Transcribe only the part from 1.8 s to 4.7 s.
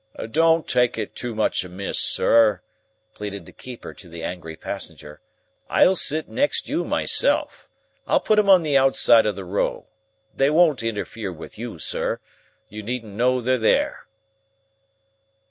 sir," pleaded the keeper to the angry